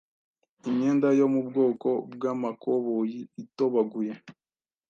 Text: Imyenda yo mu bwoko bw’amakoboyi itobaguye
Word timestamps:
Imyenda 0.69 1.07
yo 1.19 1.27
mu 1.33 1.41
bwoko 1.47 1.89
bw’amakoboyi 2.13 3.19
itobaguye 3.43 4.13